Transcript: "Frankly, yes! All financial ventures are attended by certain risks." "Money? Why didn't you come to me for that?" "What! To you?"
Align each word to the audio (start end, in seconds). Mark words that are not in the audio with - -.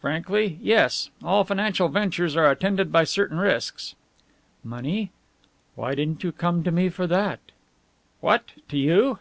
"Frankly, 0.00 0.56
yes! 0.62 1.10
All 1.20 1.42
financial 1.42 1.88
ventures 1.88 2.36
are 2.36 2.48
attended 2.48 2.92
by 2.92 3.02
certain 3.02 3.38
risks." 3.38 3.96
"Money? 4.62 5.10
Why 5.74 5.96
didn't 5.96 6.22
you 6.22 6.30
come 6.30 6.62
to 6.62 6.70
me 6.70 6.88
for 6.90 7.08
that?" 7.08 7.40
"What! 8.20 8.52
To 8.68 8.76
you?" 8.78 9.18